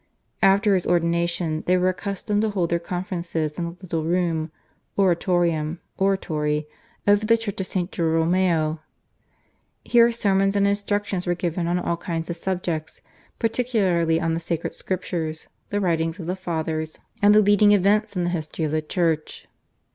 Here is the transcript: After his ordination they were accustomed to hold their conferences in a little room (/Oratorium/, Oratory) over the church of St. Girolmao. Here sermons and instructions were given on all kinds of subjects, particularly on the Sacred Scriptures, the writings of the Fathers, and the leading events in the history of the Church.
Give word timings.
After 0.41 0.73
his 0.73 0.87
ordination 0.87 1.61
they 1.67 1.77
were 1.77 1.89
accustomed 1.89 2.41
to 2.41 2.49
hold 2.49 2.71
their 2.71 2.79
conferences 2.79 3.51
in 3.51 3.65
a 3.67 3.75
little 3.83 4.03
room 4.03 4.49
(/Oratorium/, 4.97 5.77
Oratory) 5.95 6.65
over 7.07 7.23
the 7.23 7.37
church 7.37 7.59
of 7.61 7.67
St. 7.67 7.91
Girolmao. 7.91 8.79
Here 9.85 10.11
sermons 10.11 10.55
and 10.55 10.65
instructions 10.67 11.27
were 11.27 11.35
given 11.35 11.67
on 11.67 11.77
all 11.77 11.97
kinds 11.97 12.31
of 12.31 12.35
subjects, 12.35 13.03
particularly 13.37 14.19
on 14.19 14.33
the 14.33 14.39
Sacred 14.39 14.73
Scriptures, 14.73 15.49
the 15.69 15.79
writings 15.79 16.19
of 16.19 16.25
the 16.25 16.35
Fathers, 16.35 16.97
and 17.21 17.35
the 17.35 17.41
leading 17.43 17.71
events 17.71 18.15
in 18.15 18.23
the 18.23 18.31
history 18.31 18.65
of 18.65 18.71
the 18.71 18.81
Church. 18.81 19.47